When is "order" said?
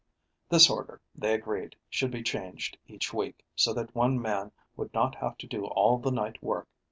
0.67-0.99